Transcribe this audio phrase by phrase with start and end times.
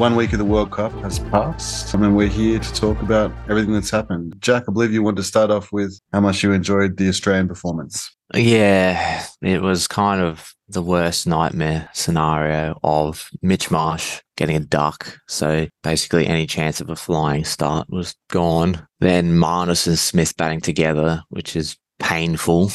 [0.00, 3.02] One week of the World Cup has passed, I and mean, we're here to talk
[3.02, 4.34] about everything that's happened.
[4.40, 7.48] Jack, I believe you want to start off with how much you enjoyed the Australian
[7.48, 8.10] performance.
[8.32, 15.18] Yeah, it was kind of the worst nightmare scenario of Mitch Marsh getting a duck.
[15.28, 18.86] So basically, any chance of a flying start was gone.
[19.00, 22.72] Then Marnus and Smith batting together, which is painful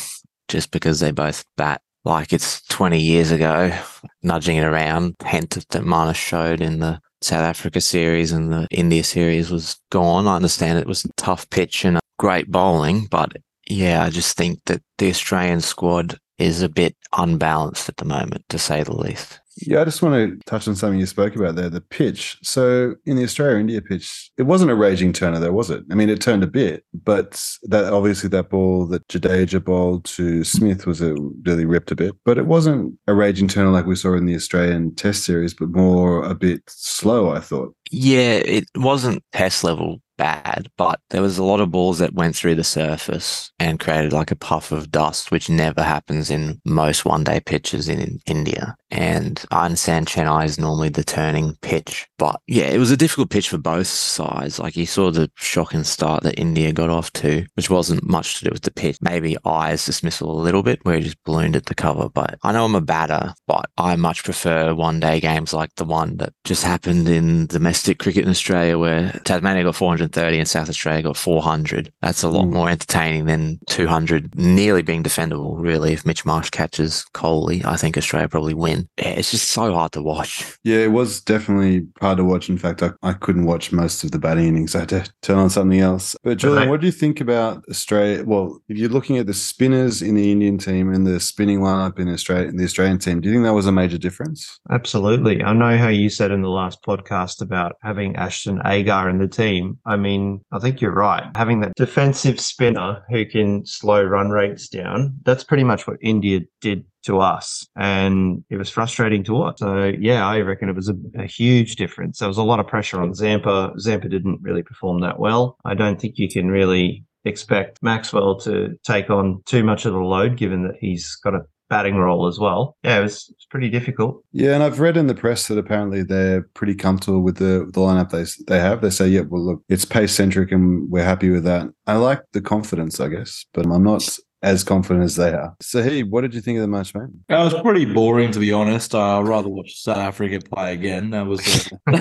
[0.47, 3.75] just because they both bat like it's 20 years ago,
[4.21, 5.15] nudging it around.
[5.25, 10.27] Hint that Marnus showed in the South Africa series and the India series was gone.
[10.27, 13.33] I understand it was a tough pitch and great bowling, but
[13.67, 18.43] yeah, I just think that the Australian squad is a bit unbalanced at the moment,
[18.49, 19.39] to say the least.
[19.57, 22.37] Yeah, I just want to touch on something you spoke about there the pitch.
[22.43, 25.83] So, in the Australia India pitch, it wasn't a raging turner, though, was it?
[25.89, 30.43] I mean, it turned a bit, but that obviously that ball that Jadeja bowled to
[30.43, 33.95] Smith was a, really ripped a bit, but it wasn't a raging turner like we
[33.95, 37.73] saw in the Australian Test series, but more a bit slow, I thought.
[37.91, 42.35] Yeah, it wasn't test level bad, but there was a lot of balls that went
[42.35, 47.05] through the surface and created like a puff of dust, which never happens in most
[47.05, 48.75] one day pitches in India.
[48.91, 53.29] And I understand Chennai is normally the turning pitch, but yeah, it was a difficult
[53.29, 54.59] pitch for both sides.
[54.59, 58.45] Like you saw the shocking start that India got off to, which wasn't much to
[58.45, 58.97] do with the pitch.
[59.01, 62.51] Maybe Iyer's dismissal a little bit where he just ballooned at the cover, but I
[62.51, 66.33] know I'm a batter, but I much prefer one day games like the one that
[66.43, 71.17] just happened in domestic cricket in Australia where Tasmania got 430 and South Australia got
[71.17, 71.91] 400.
[72.01, 72.53] That's a lot mm.
[72.53, 75.93] more entertaining than 200 nearly being defendable, really.
[75.93, 78.87] If Mitch Marsh catches Kohli, I think Australia probably win.
[78.97, 80.57] Yeah, it's just so hard to watch.
[80.63, 82.49] Yeah, it was definitely hard to watch.
[82.49, 84.75] In fact, I, I couldn't watch most of the batting innings.
[84.75, 86.15] I had to turn on something else.
[86.23, 88.23] But Julian, what do you think about Australia?
[88.23, 91.99] Well, if you're looking at the spinners in the Indian team and the spinning lineup
[91.99, 94.59] in Australia in the Australian team, do you think that was a major difference?
[94.69, 95.43] Absolutely.
[95.43, 99.27] I know how you said in the last podcast about having Ashton Agar in the
[99.27, 99.79] team.
[99.85, 101.25] I mean, I think you're right.
[101.35, 106.41] Having that defensive spinner who can slow run rates down, that's pretty much what India
[106.61, 107.67] did to us.
[107.75, 109.59] And it was frustrating to watch.
[109.59, 112.19] So, yeah, I reckon it was a, a, huge difference.
[112.19, 113.73] There was a lot of pressure on Zampa.
[113.79, 115.57] Zampa didn't really perform that well.
[115.65, 119.99] I don't think you can really expect Maxwell to take on too much of the
[119.99, 122.77] load, given that he's got a batting role as well.
[122.83, 124.21] Yeah, it was, pretty difficult.
[124.33, 127.79] Yeah, and I've read in the press that apparently they're pretty comfortable with the the
[127.79, 128.81] lineup they they have.
[128.81, 132.21] They say, "Yeah, well, look, it's pace centric, and we're happy with that." I like
[132.33, 135.55] the confidence, I guess, but I'm not as confident as they are.
[135.59, 137.11] So, hey, what did you think of the match, man?
[137.27, 138.93] It was pretty boring, to be honest.
[138.93, 141.09] Uh, I'd rather watch South Africa play again.
[141.09, 141.69] That was a,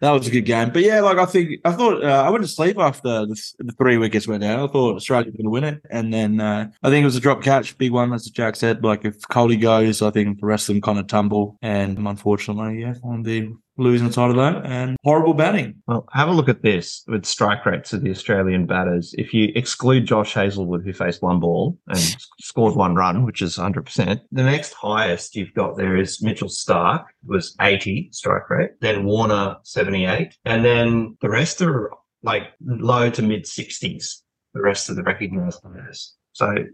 [0.00, 0.70] that was a good game.
[0.70, 3.72] But yeah, like I think I thought uh, I went to sleep after the, the,
[3.72, 4.60] three wickets went down.
[4.60, 7.16] I thought Australia was going to win it, and then uh, I think it was
[7.16, 8.82] a drop catch, big one, as Jack said.
[8.82, 12.80] Like if Kohli goes, I think the rest of them kind of tumble, and unfortunately,
[12.80, 15.82] yeah, on the losing side of that and horrible batting.
[15.86, 19.14] Well, have a look at this with strike rates of the Australian batters.
[19.16, 23.56] If you exclude Josh Hazlewood, who faced one ball and scored one run, which is
[23.56, 29.04] 100%, the next highest you've got there is Mitchell Starc, was 80 strike rate, then
[29.04, 31.90] Warner, 78, and then the rest are
[32.22, 34.22] like low to mid 60s,
[34.54, 36.14] the rest of the recognised players.
[36.34, 36.66] So it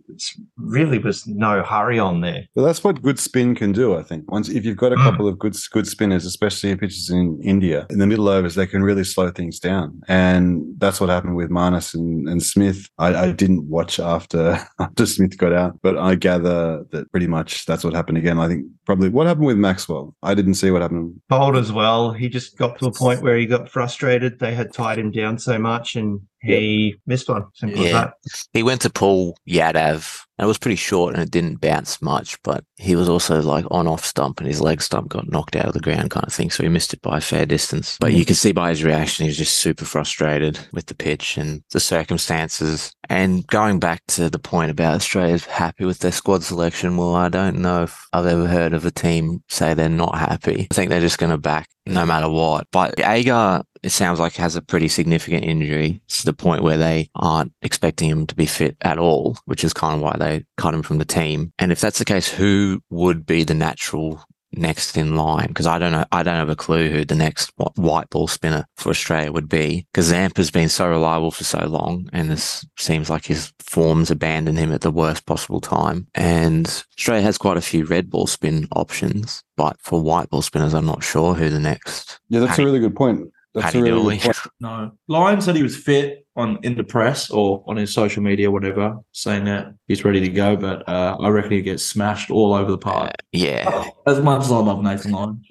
[0.57, 2.45] really was no hurry on there.
[2.55, 4.31] But that's what good spin can do, I think.
[4.31, 5.03] Once if you've got a mm.
[5.03, 8.67] couple of good good spinners, especially in pitches in India, in the middle overs, they
[8.67, 10.01] can really slow things down.
[10.09, 12.89] And that's what happened with Marnus and, and Smith.
[12.99, 17.67] I, I, didn't watch after after Smith got out, but I gather that pretty much
[17.67, 18.39] that's what happened again.
[18.39, 20.15] I think probably what happened with Maxwell.
[20.23, 21.21] I didn't see what happened.
[21.29, 22.13] Bold as well.
[22.13, 24.39] He just got to a point where he got frustrated.
[24.39, 27.01] They had tied him down so much and he yep.
[27.07, 27.47] missed one.
[27.55, 27.87] Simple yeah.
[27.87, 28.15] as that.
[28.53, 32.41] He went to Paul Yadav and it was pretty short and it didn't bounce much,
[32.43, 35.67] but he was also like on off stump and his leg stump got knocked out
[35.67, 36.51] of the ground kind of thing.
[36.51, 37.99] So he missed it by a fair distance.
[38.01, 41.37] But you can see by his reaction, he was just super frustrated with the pitch
[41.37, 42.93] and the circumstances.
[43.09, 47.29] And going back to the point about Australia's happy with their squad selection, well, I
[47.29, 50.69] don't know if I've ever heard of a team say they're not happy.
[50.71, 52.67] I think they're just going to back no matter what.
[52.71, 57.11] But Agar, it sounds like has a pretty significant injury to the point where they
[57.15, 60.75] aren't expecting him to be fit at all, which is kind of why they cut
[60.75, 61.53] him from the team.
[61.59, 64.23] And if that's the case, who would be the natural
[64.53, 65.49] next in line?
[65.49, 68.67] Because I don't know I don't have a clue who the next white ball spinner
[68.77, 69.87] for Australia would be.
[69.93, 74.11] Because Zamp has been so reliable for so long and this seems like his forms
[74.11, 76.07] abandoned him at the worst possible time.
[76.15, 76.67] And
[76.99, 80.87] Australia has quite a few red ball spin options but for white ball spinners I'm
[80.87, 83.97] not sure who the next yeah that's a really good point That's Paddy a really
[84.03, 84.17] Dooley.
[84.19, 84.53] good point.
[84.61, 84.91] No.
[85.09, 88.97] Lyon said he was fit on in the press or on his social media, whatever,
[89.13, 90.57] saying that he's ready to go.
[90.57, 93.13] But uh, I reckon he gets smashed all over the park.
[93.33, 95.43] Yeah, As much as I love Nathan Lyon.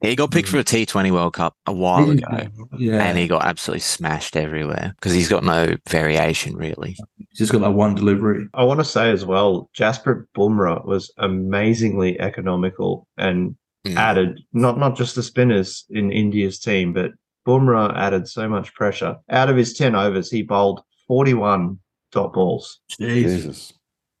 [0.00, 3.02] he got picked for a T20 World Cup a while ago, Yeah.
[3.04, 6.96] and he got absolutely smashed everywhere because he's got no variation really.
[7.30, 8.48] He's just got that one delivery.
[8.54, 13.54] I want to say as well, Jasprit Bumrah was amazingly economical and
[13.84, 13.96] Mm.
[13.96, 17.10] added not not just the spinners in India's team, but
[17.46, 19.16] Bumrah added so much pressure.
[19.30, 21.78] Out of his ten overs, he bowled forty-one
[22.12, 22.80] dot balls.
[23.00, 23.22] Jeez.
[23.22, 23.72] Jesus.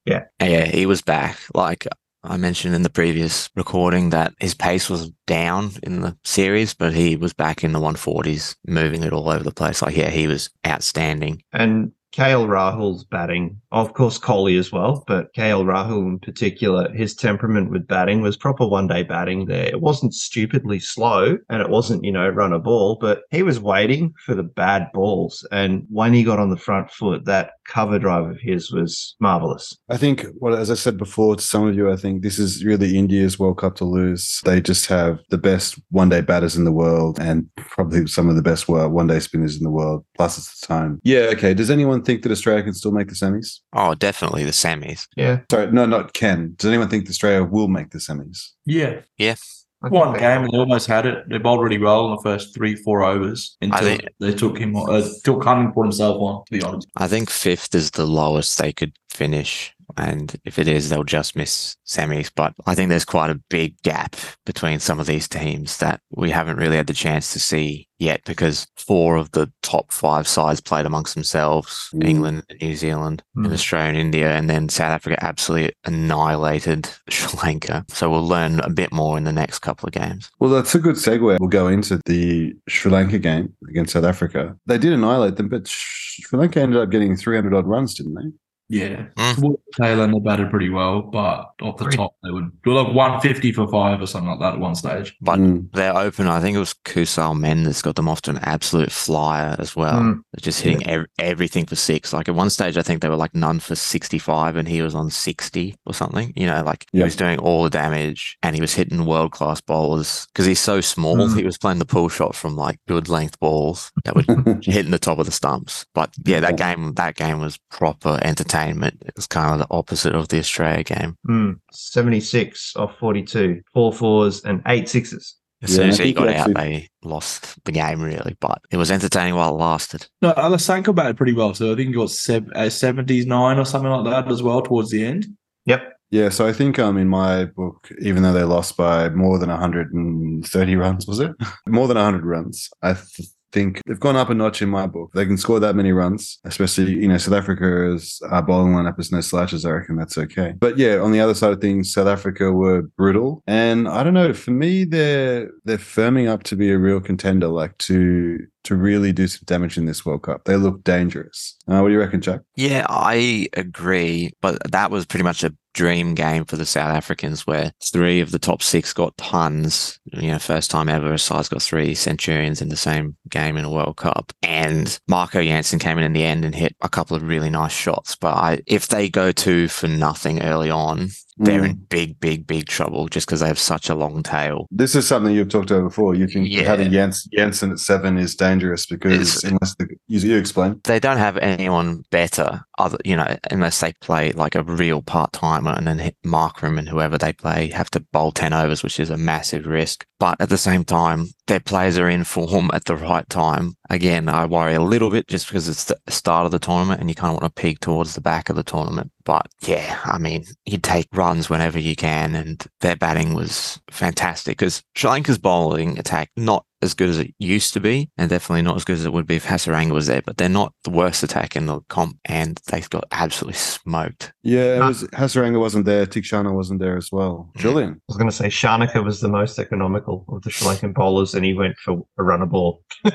[0.04, 1.38] Yeah, yeah, he was back.
[1.54, 1.86] Like
[2.24, 6.92] I mentioned in the previous recording, that his pace was down in the series, but
[6.92, 9.82] he was back in the 140s, moving it all over the place.
[9.82, 11.42] Like, yeah, he was outstanding.
[11.52, 17.14] And KL Rahul's batting, of course, Kohli as well, but KL Rahul in particular, his
[17.14, 19.64] temperament with batting was proper one day batting there.
[19.64, 23.58] It wasn't stupidly slow and it wasn't, you know, run a ball, but he was
[23.58, 25.46] waiting for the bad balls.
[25.52, 29.76] And when he got on the front foot, that cover drive of his was marvelous.
[29.88, 32.64] I think, well, as I said before to some of you, I think this is
[32.64, 34.40] really India's World Cup to lose.
[34.44, 38.36] They just have the best one day batters in the world and probably some of
[38.36, 40.04] the best one day spinners in the world.
[40.16, 41.00] Plus, it's the time.
[41.04, 41.54] Yeah, okay.
[41.54, 43.60] Does anyone think that Australia can still make the semis?
[43.72, 45.06] Oh, definitely the semis.
[45.16, 45.40] Yeah.
[45.50, 46.54] Sorry, no, not can.
[46.56, 48.50] Does anyone think that Australia will make the semis?
[48.66, 49.00] Yeah.
[49.18, 49.36] Yeah.
[49.84, 51.28] I One they- game, they almost had it.
[51.28, 54.76] They bowled really well in the first three, four overs until think- they took him
[54.76, 54.94] on.
[54.94, 56.88] Uh, Phil Cummins put himself on, to be honest.
[56.96, 59.74] I think fifth is the lowest they could finish.
[59.96, 62.30] And if it is, they'll just miss semis.
[62.34, 64.16] But I think there's quite a big gap
[64.46, 68.20] between some of these teams that we haven't really had the chance to see yet
[68.24, 72.04] because four of the top five sides played amongst themselves Mm.
[72.08, 73.52] England, New Zealand, and Mm.
[73.52, 74.32] Australia and India.
[74.32, 77.84] And then South Africa absolutely annihilated Sri Lanka.
[77.88, 80.30] So we'll learn a bit more in the next couple of games.
[80.40, 81.38] Well, that's a good segue.
[81.38, 84.56] We'll go into the Sri Lanka game against South Africa.
[84.66, 88.30] They did annihilate them, but Sri Lanka ended up getting 300 odd runs, didn't they?
[88.72, 89.04] Yeah.
[89.16, 89.36] Mm.
[89.36, 91.96] Towards the they batted pretty well, but off the Great.
[91.96, 95.14] top, they would do like 150 for five or something like that at one stage.
[95.20, 95.70] But Mm.
[95.72, 99.56] their opener, I think it was Kusal Mendis, got them off to an absolute flyer
[99.58, 100.00] as well.
[100.00, 100.14] Mm.
[100.32, 102.14] They're just hitting ev- everything for six.
[102.14, 104.94] Like at one stage, I think they were like none for 65 and he was
[104.94, 106.32] on 60 or something.
[106.34, 109.60] You know, like he was doing all the damage and he was hitting world class
[109.60, 111.16] bowlers because he's so small.
[111.16, 111.36] Mm.
[111.36, 114.26] He was playing the pull shot from like good length balls that would
[114.64, 115.84] hitting the top of the stumps.
[115.94, 118.61] But yeah, that game, that game was proper entertainment.
[118.70, 121.16] It was kind of the opposite of the Australia game.
[121.28, 121.60] Mm.
[121.72, 125.36] 76 off 42, four fours and eight sixes.
[125.62, 128.36] As Yeah, soon I as he got he out, actually- they lost the game really.
[128.40, 130.06] But it was entertaining while it lasted.
[130.20, 131.54] No, Asalanka batted pretty well.
[131.54, 134.90] So I think he got sev- uh, 79 or something like that as well towards
[134.90, 135.26] the end.
[135.66, 135.88] Yep.
[136.10, 139.48] Yeah, so I think um in my book, even though they lost by more than
[139.50, 141.32] 130 runs, was it?
[141.66, 142.68] more than 100 runs.
[142.82, 145.10] I th- think they've gone up a notch in my book.
[145.14, 149.12] They can score that many runs, especially you know South Africa's uh, bowling lineup is
[149.12, 149.64] no slouches.
[149.64, 150.54] I reckon that's okay.
[150.58, 154.14] But yeah, on the other side of things, South Africa were brutal, and I don't
[154.14, 154.32] know.
[154.32, 159.12] For me, they're they're firming up to be a real contender, like to to really
[159.12, 160.44] do some damage in this World Cup.
[160.44, 161.56] They look dangerous.
[161.68, 162.40] Uh, what do you reckon, Jack?
[162.56, 164.32] Yeah, I agree.
[164.40, 168.30] But that was pretty much a dream game for the South Africans where three of
[168.30, 169.98] the top six got tons.
[170.12, 173.64] You know, first time ever a side's got three centurions in the same game in
[173.64, 174.32] a World Cup.
[174.42, 177.72] And Marco Jansen came in in the end and hit a couple of really nice
[177.72, 178.16] shots.
[178.16, 181.08] But I, if they go two for nothing early on,
[181.38, 181.70] they're Mm.
[181.70, 184.66] in big, big, big trouble just because they have such a long tail.
[184.70, 186.14] This is something you've talked about before.
[186.14, 186.62] You think Yeah.
[186.64, 190.80] having Jansen at seven is dangerous because It's- unless the, you, you explain.
[190.84, 195.72] they don't have anyone better other you know unless they play like a real part-timer
[195.72, 199.16] and then Markram and whoever they play have to bowl 10 overs which is a
[199.16, 203.28] massive risk but at the same time their players are in form at the right
[203.28, 203.74] time.
[203.90, 207.08] Again I worry a little bit just because it's the start of the tournament and
[207.08, 209.10] you kind of want to peak towards the back of the tournament.
[209.24, 214.58] But yeah I mean you take runs whenever you can and their batting was fantastic
[214.58, 218.62] because Sri Lanka's bowling attack not as good as it used to be, and definitely
[218.62, 220.22] not as good as it would be if Hasaranga was there.
[220.22, 224.32] But they're not the worst attack in the comp, and they got absolutely smoked.
[224.42, 224.88] Yeah, it Ah.
[224.88, 226.04] was Hasaranga wasn't there.
[226.06, 227.50] Theekshana wasn't there as well.
[227.56, 227.92] Julian.
[227.94, 231.34] I was going to say Shanaka was the most economical of the Sri Lankan bowlers,
[231.34, 232.82] and he went for a runner ball.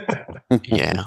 [0.63, 1.03] Yeah,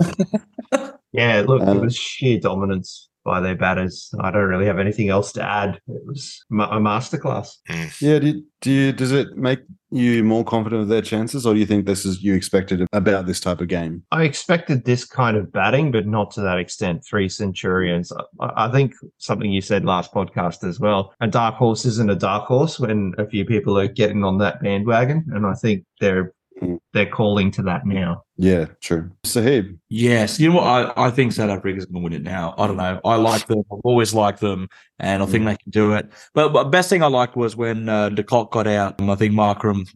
[1.13, 4.13] Yeah, look, Um, it was sheer dominance by their batters.
[4.21, 5.81] I don't really have anything else to add.
[5.89, 7.57] It was a masterclass.
[8.01, 9.61] Yeah, do, do you, does it make
[9.91, 13.27] you more confident of their chances, or do you think this is you expected about
[13.27, 14.03] this type of game?
[14.11, 17.05] I expected this kind of batting, but not to that extent.
[17.05, 18.13] Three Centurions.
[18.41, 21.15] I, I think something you said last podcast as well.
[21.21, 24.63] A dark horse isn't a dark horse when a few people are getting on that
[24.63, 26.79] bandwagon, and I think they're Mm.
[26.93, 28.23] they're calling to that now.
[28.43, 29.11] Yeah, true.
[29.25, 29.79] Sahib.
[29.91, 30.65] Yes, you know what?
[30.97, 32.55] I, I think South Africa's going to win it now.
[32.57, 32.99] I don't know.
[33.05, 33.63] I like them.
[33.71, 34.69] I've always liked them,
[34.99, 36.11] and I think they can do it.
[36.33, 39.15] But, but best thing I liked was when uh, de Kock got out, and I
[39.17, 39.87] think Markram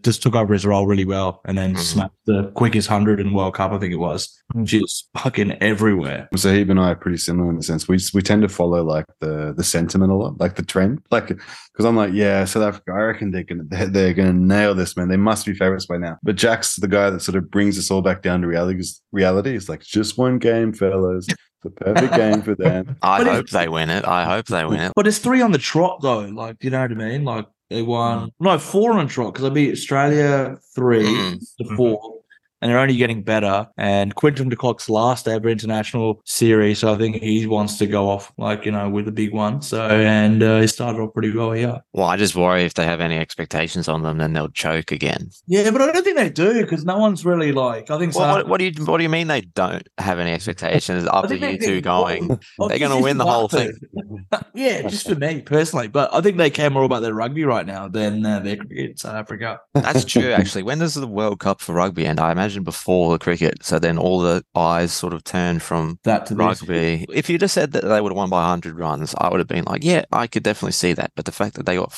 [0.00, 1.78] just took over his role really well, and then Mhm.
[1.78, 3.72] smacked the quickest hundred in World Cup.
[3.72, 4.38] I think it was.
[4.54, 4.64] Mm.
[4.64, 6.28] Just fucking everywhere.
[6.36, 9.04] Sahib and I are pretty similar in the sense we we tend to follow like
[9.20, 12.92] the the sentiment a lot, like the trend, like because I'm like, yeah, South Africa,
[12.92, 15.08] I reckon they're gonna they're, they're gonna nail this, man.
[15.08, 16.18] They must be favorites by now.
[16.22, 18.78] But Jack's the guy that sort of brings us all back down to reality.
[18.78, 21.26] 'cause Reality is like just one game, fellas.
[21.64, 22.96] The perfect game for them.
[23.02, 24.04] I But hope they win it.
[24.06, 24.92] I hope they win it.
[24.94, 26.20] But it's three on the trot though.
[26.20, 27.24] Like you know what I mean?
[27.24, 31.38] Like they won no four on the trot because I beat Australia three Mm.
[31.60, 32.17] to four.
[32.60, 33.66] And they're only getting better.
[33.76, 38.08] And Quinton de Kock's last ever international series, so I think he wants to go
[38.08, 39.62] off like you know with a big one.
[39.62, 41.80] So and uh, he started off pretty well here.
[41.92, 45.30] Well, I just worry if they have any expectations on them, then they'll choke again.
[45.46, 47.90] Yeah, but I don't think they do because no one's really like.
[47.90, 48.14] I think.
[48.14, 51.06] Well, South- what, what do you What do you mean they don't have any expectations
[51.12, 52.38] after you think- two going?
[52.60, 53.72] Oh, They're gonna win the whole thing.
[54.54, 55.86] yeah, just for me personally.
[55.86, 58.90] But I think they care more about their rugby right now than uh, their cricket
[58.90, 59.60] in South Africa.
[59.74, 60.62] That's true, actually.
[60.64, 62.18] When does the World Cup for rugby end?
[62.18, 63.64] I imagine before the cricket.
[63.64, 66.62] So then all the eyes sort of turned from That to this.
[66.62, 67.06] rugby.
[67.12, 69.48] If you just said that they would have won by 100 runs, I would have
[69.48, 71.12] been like, yeah, I could definitely see that.
[71.14, 71.92] But the fact that they got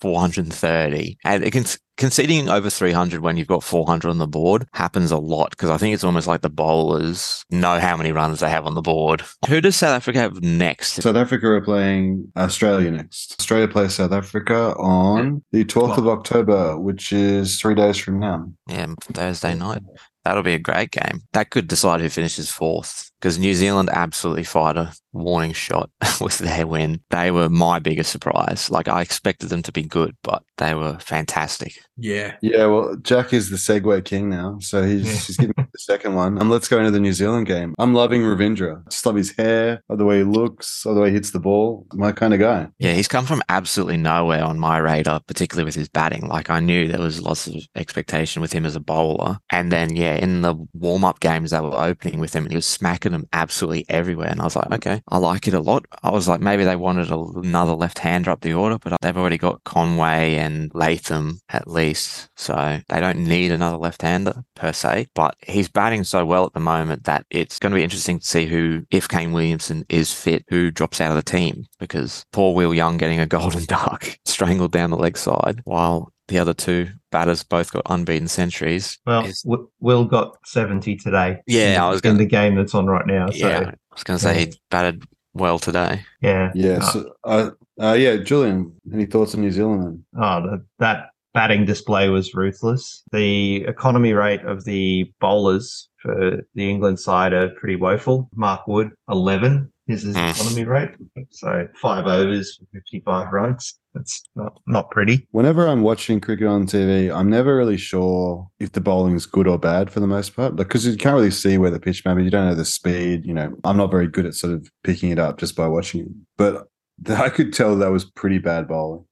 [0.00, 1.64] 430 and it can,
[1.96, 5.76] conceding over 300 when you've got 400 on the board happens a lot because I
[5.76, 9.22] think it's almost like the bowlers know how many runs they have on the board.
[9.48, 11.02] Who does South Africa have next?
[11.02, 13.36] South Africa are playing Australia next.
[13.40, 18.50] Australia plays South Africa on the 12th of October, which is three days from now.
[18.66, 19.82] Yeah, Thursday night.
[20.24, 21.22] That'll be a great game.
[21.32, 26.38] That could decide who finishes fourth because New Zealand absolutely fired a warning shot with
[26.38, 27.00] their win.
[27.10, 28.68] They were my biggest surprise.
[28.68, 31.80] Like I expected them to be good, but they were fantastic.
[31.96, 32.34] Yeah.
[32.42, 35.12] Yeah, well, Jack is the segue king now, so he's, Yeah.
[35.12, 36.36] he's giving me the second one.
[36.38, 37.74] And let's go into the New Zealand game.
[37.78, 38.82] I'm loving Ravindra.
[38.90, 41.38] Just love his hair, or the way he looks, or the way he hits the
[41.38, 41.86] ball.
[41.92, 42.68] My kind of guy.
[42.78, 46.26] Yeah, he's come from absolutely nowhere on my radar, particularly with his batting.
[46.26, 49.38] Like I knew there was lots of expectation with him as a bowler.
[49.50, 52.66] And then, yeah, in the warm up games that were opening with him, he was
[52.66, 54.28] smacking them absolutely everywhere.
[54.28, 55.84] And I was like, okay, I like it a lot.
[56.02, 59.38] I was like, maybe they wanted another left hander up the order, but they've already
[59.38, 62.28] got Conway and Latham at least.
[62.36, 65.08] So they don't need another left hander per se.
[65.14, 68.26] But he's batting so well at the moment that it's going to be interesting to
[68.26, 72.54] see who, if Kane Williamson is fit, who drops out of the team because poor
[72.54, 76.88] Will Young getting a golden duck strangled down the leg side while the other two
[77.10, 78.98] batters both got unbeaten centuries.
[79.06, 81.38] Well, is- W- Will got 70 today.
[81.46, 83.28] Yeah, in, I was in gonna- the game that's on right now.
[83.30, 83.68] So, yeah, yeah.
[83.70, 86.02] I was going to say he batted well today.
[86.20, 86.50] yeah.
[86.54, 86.78] Yeah.
[86.78, 89.84] Uh, So, uh, uh, yeah, Julian, any thoughts on New Zealand?
[90.12, 90.22] Then?
[90.22, 93.02] Oh, the, that batting display was ruthless.
[93.12, 98.28] The economy rate of the bowlers for the England side are pretty woeful.
[98.34, 100.30] Mark Wood, 11 is his Mm.
[100.30, 100.90] economy rate.
[101.30, 103.74] So five overs for 55 runs.
[103.94, 105.26] That's not, not pretty.
[105.32, 109.46] Whenever I'm watching cricket on TV, I'm never really sure if the bowling is good
[109.46, 112.14] or bad for the most part, because you can't really see where the pitch may
[112.14, 112.24] be.
[112.24, 113.26] You don't know the speed.
[113.26, 116.00] You know, I'm not very good at sort of picking it up just by watching
[116.02, 116.08] it,
[116.38, 116.68] but
[117.08, 119.04] I could tell that was pretty bad bowling.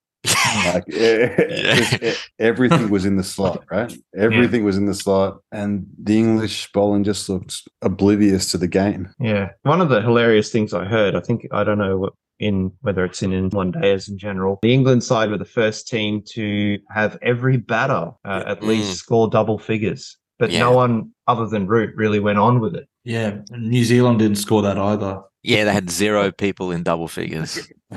[0.67, 3.93] Like just, eh, everything was in the slot, right?
[4.17, 9.09] Everything was in the slot, and the English bowling just looked oblivious to the game.
[9.21, 9.51] Yeah.
[9.63, 13.05] One of the hilarious things I heard, I think, I don't know what in whether
[13.05, 16.23] it's in, in one day as in general, the England side were the first team
[16.31, 18.67] to have every batter uh, at Mm.
[18.69, 20.17] least score double figures.
[20.39, 20.61] But Yeah.
[20.61, 22.89] no one other than Root really went on with it.
[23.05, 23.41] Yeah.
[23.51, 25.21] New Zealand didn't score that either.
[25.43, 27.59] Yeah, they had zero people in double figures.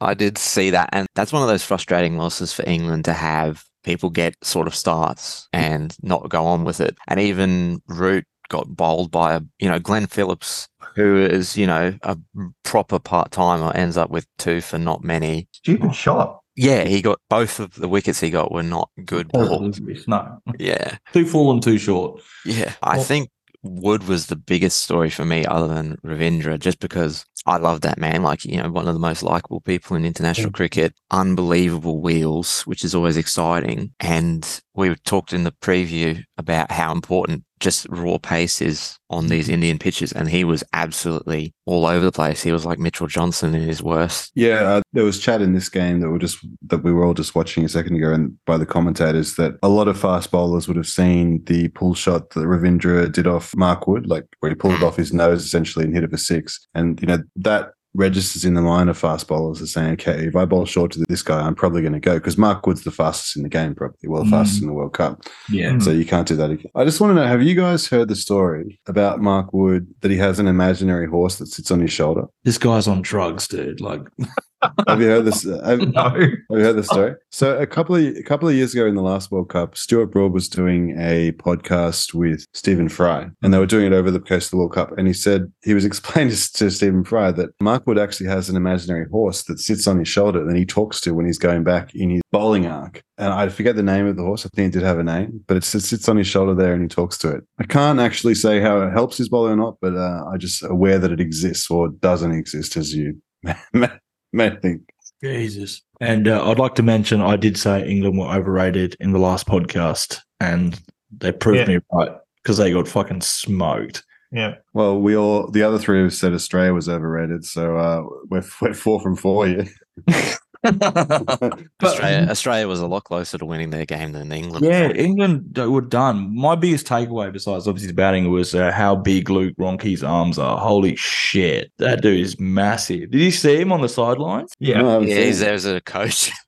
[0.00, 0.90] I did see that.
[0.92, 4.74] And that's one of those frustrating losses for England to have people get sort of
[4.74, 6.96] starts and not go on with it.
[7.06, 11.94] And even Root got bowled by a, you know, Glenn Phillips, who is, you know,
[12.02, 12.16] a
[12.64, 15.48] proper part timer, ends up with two for not many.
[15.52, 16.40] Stupid shot.
[16.56, 19.28] Yeah, he got both of the wickets he got were not good.
[19.28, 19.80] balls.
[20.08, 20.40] No.
[20.58, 20.96] Yeah.
[21.12, 22.20] Too full and too short.
[22.44, 23.30] Yeah, I Well- think
[23.62, 27.98] Wood was the biggest story for me, other than Ravindra, just because I love that
[27.98, 28.22] man.
[28.22, 32.84] Like, you know, one of the most likable people in international cricket, unbelievable wheels, which
[32.84, 33.92] is always exciting.
[34.00, 39.48] And we talked in the preview about how important just raw pace is on these
[39.48, 40.12] Indian pitches.
[40.12, 42.42] And he was absolutely all over the place.
[42.42, 44.30] He was like Mitchell Johnson in his worst.
[44.34, 46.38] Yeah, uh, there was chat in this game that we just
[46.68, 49.68] that we were all just watching a second ago, and by the commentators that a
[49.68, 53.86] lot of fast bowlers would have seen the pull shot that Ravindra did off Mark
[53.86, 56.66] Wood, like where he pulled it off his nose essentially and hit it for six,
[56.74, 60.36] and you know that registers in the mind of fast bowlers as saying, okay, if
[60.36, 62.90] I bowl short to this guy, I'm probably going to go because Mark Wood's the
[62.90, 64.30] fastest in the game, probably well, Mm.
[64.30, 65.22] fastest in the World Cup.
[65.50, 65.78] Yeah.
[65.78, 66.70] So you can't do that again.
[66.76, 70.10] I just want to know: Have you guys heard the story about Mark Wood that
[70.10, 72.24] he has an imaginary horse that sits on his shoulder?
[72.44, 73.80] This guy's on drugs, dude.
[73.80, 74.02] Like,
[74.86, 75.44] Have you heard this?
[75.44, 76.02] Have, no.
[76.02, 77.14] Have you heard the story?
[77.30, 80.06] So a couple of a couple of years ago in the last World Cup, Stuart
[80.06, 84.20] Broad was doing a podcast with Stephen Fry, and they were doing it over the
[84.20, 84.96] course of the World Cup.
[84.96, 88.56] And he said he was explaining to Stephen Fry that Mark Wood actually has an
[88.56, 91.94] imaginary horse that sits on his shoulder and he talks to when he's going back
[91.94, 93.02] in his bowling arc.
[93.16, 94.46] And I forget the name of the horse.
[94.46, 96.82] I think it did have a name, but it sits, on his shoulder there and
[96.82, 97.44] he talks to it.
[97.58, 100.62] I can't actually say how it helps his bowling or not, but uh, I'm just
[100.62, 103.20] aware that it exists or doesn't exist, as you
[104.32, 104.82] may, may think.
[105.22, 105.82] Jesus.
[106.00, 109.46] And uh, I'd like to mention I did say England were overrated in the last
[109.46, 110.80] podcast, and
[111.16, 111.78] they proved Yeah.
[111.78, 114.04] me right because they got fucking smoked.
[114.30, 114.56] Yeah.
[114.74, 118.74] Well, we all the other three have said Australia was overrated, so uh, we're we're
[118.74, 119.66] four from four here.
[120.62, 124.64] But- Australia, Australia was a lot closer to winning their game than England.
[124.64, 126.34] Yeah, England were done.
[126.36, 130.58] My biggest takeaway, besides obviously the batting, was uh, how big Luke Ronchi's arms are.
[130.58, 133.10] Holy shit, that dude is massive.
[133.10, 134.52] Did you see him on the sidelines?
[134.58, 134.80] Yeah.
[134.82, 136.30] No, Yeah, seen he's there as a coach.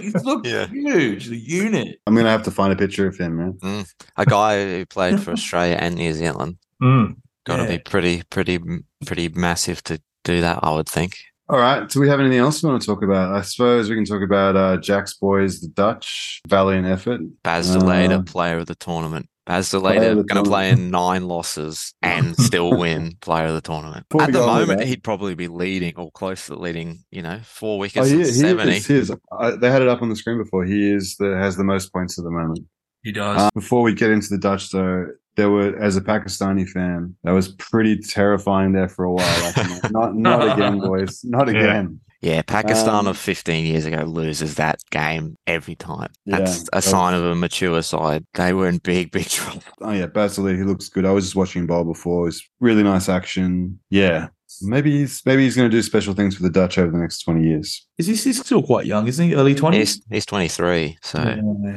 [0.00, 0.66] He looked Yeah.
[0.66, 1.28] huge.
[1.28, 2.00] The unit.
[2.06, 3.84] I'm gonna have to find a picture of him, man.
[4.16, 6.58] A guy who played for Australia and New Zealand.
[6.82, 7.16] Mm.
[7.46, 7.68] Got to Yeah.
[7.68, 8.58] be pretty, pretty,
[9.06, 10.58] pretty massive to do that.
[10.62, 11.16] I would think.
[11.52, 11.86] All right.
[11.86, 13.34] Do we have anything else we want to talk about?
[13.34, 17.20] I suppose we can talk about uh, Jack's boys, the Dutch, valiant effort.
[17.44, 19.28] Bas de Leede Uh, player of the tournament.
[19.44, 23.60] Baz Player delayed going to play in nine losses and still win player of the
[23.60, 24.06] tournament.
[24.08, 26.54] Before At the go on with moment, that- he'd probably be leading or close to
[26.54, 27.04] leading.
[27.10, 28.76] You know, four wickets, he, and he seventy.
[28.76, 28.88] is.
[28.88, 29.12] Is.
[29.38, 30.64] I, they had it up on the screen before.
[30.64, 32.60] He is the has the most points at the moment.
[33.02, 33.40] He does.
[33.42, 37.32] Uh, before we get into the Dutch, though, there were as a Pakistani fan, that
[37.32, 39.52] was pretty terrifying there for a while.
[39.56, 41.20] Like, not not again, boys.
[41.24, 42.00] Not again.
[42.20, 46.08] Yeah, Pakistan Um, of 15 years ago loses that game every time.
[46.24, 48.24] Yeah, That's that a was- sign of a mature side.
[48.34, 49.60] They were in big, big trouble.
[49.80, 51.04] Oh yeah, Basile, he looks good.
[51.04, 52.28] I was just watching him bowl before.
[52.28, 53.80] It's really nice action.
[53.90, 54.28] Yeah.
[54.60, 57.22] Maybe he's maybe he's going to do special things for the Dutch over the next
[57.24, 57.84] twenty years.
[57.98, 59.08] Is he he's still quite young?
[59.08, 59.34] Isn't he?
[59.34, 59.94] Early twenties.
[59.94, 61.18] He's, he's 23, so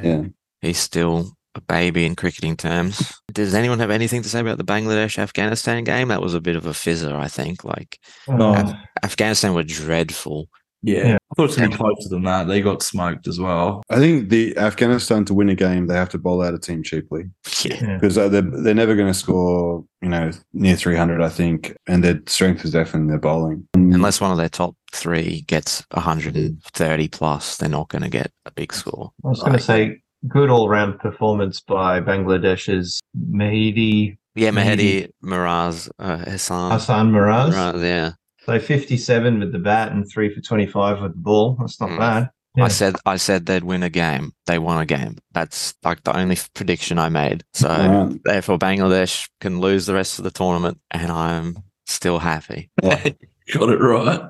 [0.03, 0.23] Yeah.
[0.61, 3.13] he's still a baby in cricketing terms.
[3.31, 6.09] Does anyone have anything to say about the Bangladesh Afghanistan game?
[6.09, 7.63] That was a bit of a fizzer, I think.
[7.63, 8.53] Like, No.
[8.53, 10.47] Af- Afghanistan were dreadful.
[10.83, 11.07] Yeah.
[11.07, 11.13] Yeah.
[11.15, 12.47] I thought it was going to be closer than that.
[12.47, 13.81] They got smoked as well.
[13.89, 16.83] I think the Afghanistan to win a game, they have to bowl out a team
[16.83, 17.23] cheaply
[17.63, 17.77] Yeah.
[17.81, 17.95] Yeah.
[17.95, 21.21] because uh, they're they're never going to score, you know, near three hundred.
[21.23, 23.67] I think, and their strength is definitely their bowling.
[23.73, 28.51] Unless one of their top three gets 130 plus, they're not going to get a
[28.51, 29.11] big score.
[29.25, 32.99] I was going to say, good all round performance by Bangladesh's
[33.31, 35.11] Mahidi Yeah, Mahedi, Maybe.
[35.21, 36.71] Miraz, uh, Hasan.
[36.71, 37.51] Hasan Miraz.
[37.51, 38.11] Miraz, yeah.
[38.45, 41.57] So 57 with the bat and three for 25 with the ball.
[41.59, 41.97] That's not Mm.
[41.99, 42.29] bad.
[42.57, 42.65] Yeah.
[42.65, 44.31] I said I said they'd win a game.
[44.45, 45.17] They won a game.
[45.33, 47.43] That's like the only prediction I made.
[47.53, 48.21] So Alright.
[48.23, 52.69] therefore, Bangladesh can lose the rest of the tournament, and I'm still happy.
[52.81, 54.21] Got it right.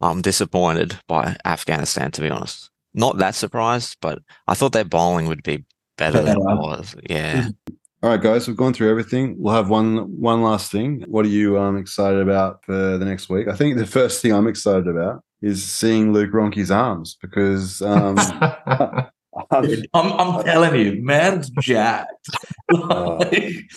[0.00, 2.70] I'm disappointed by Afghanistan, to be honest.
[2.96, 5.64] Not that surprised, but I thought their bowling would be
[5.98, 6.96] better than it was.
[7.08, 7.48] Yeah.
[8.02, 9.36] All right, guys, we've gone through everything.
[9.38, 11.04] We'll have one one last thing.
[11.08, 13.48] What are you um, excited about for the next week?
[13.48, 18.16] I think the first thing I'm excited about is seeing Luke Ronchi's arms because um,
[19.50, 22.28] I'm- I'm, I'm telling you, man's jacked.
[22.72, 23.70] Like-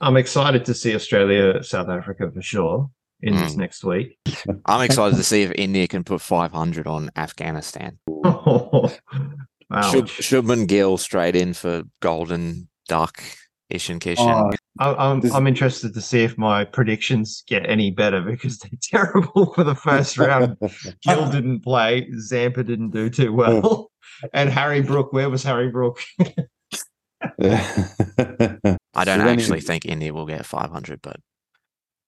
[0.00, 2.90] I'm excited to see Australia, South Africa for sure
[3.22, 3.58] in this Mm.
[3.58, 4.18] next week.
[4.66, 7.98] I'm excited to see if India can put 500 on Afghanistan.
[8.06, 8.90] wow.
[9.72, 13.22] Shub, Shubman Gill straight in for Golden Duck,
[13.68, 14.18] Ishan Kishan.
[14.18, 18.70] Oh, I- I'm, I'm interested to see if my predictions get any better because they're
[18.82, 20.56] terrible for the first round.
[21.02, 22.08] Gill didn't play.
[22.18, 23.90] Zampa didn't do too well.
[24.32, 26.00] And Harry Brook, where was Harry Brook?
[27.40, 31.16] I don't actually think India will get 500, but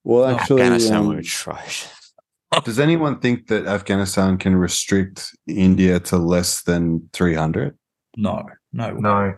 [0.04, 2.12] well, actually, Afghanistan um, were atrocious.
[2.64, 7.76] does anyone think that Afghanistan can restrict India to less than 300?
[8.16, 9.34] no, no, No.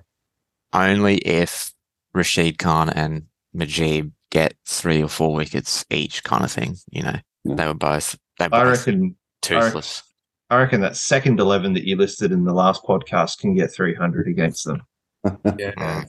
[0.72, 1.72] Only if
[2.12, 6.74] Rashid Khan and Mujeeb get three or four wickets each, kind of thing.
[6.90, 7.54] You know, Yeah.
[7.54, 10.02] they were both they were I both reckon toothless.
[10.50, 14.26] I reckon that second 11 that you listed in the last podcast can get 300
[14.26, 14.82] against them.
[15.58, 16.04] Yeah.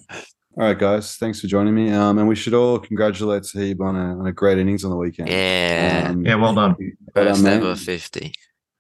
[0.57, 1.91] All right, guys, thanks for joining me.
[1.91, 4.95] Um, and we should all congratulate Sahib on a, on a great innings on the
[4.95, 5.27] weekend.
[5.29, 6.75] Yeah, Um, Yeah, well done.
[7.13, 7.53] well done, first mate.
[7.57, 8.31] ever 50.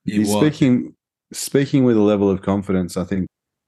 [0.05, 0.37] He He's was.
[0.37, 0.95] speaking
[1.33, 2.95] speaking with a level of confidence.
[2.95, 3.27] I think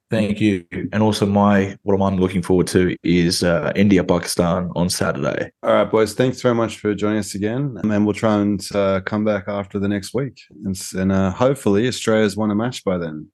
[0.10, 0.64] Thank you.
[0.94, 5.52] And also, my what I'm looking forward to is uh, India Pakistan on Saturday.
[5.64, 6.14] All right, boys.
[6.14, 9.80] Thanks very much for joining us again, and we'll try and uh, come back after
[9.80, 13.28] the next week, and, and uh, hopefully Australia's won a match by then.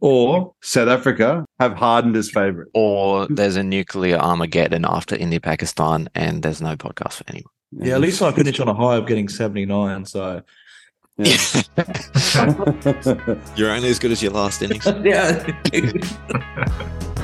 [0.00, 2.68] Or South Africa have hardened as favourite.
[2.74, 7.50] Or there's a nuclear Armageddon after India Pakistan, and there's no podcast for anyone.
[7.72, 10.04] Yeah, at least I finished on a high of getting 79.
[10.06, 10.42] So
[11.18, 11.36] Yeah.
[13.56, 14.86] You're only as good as your last innings.
[15.04, 15.44] yeah.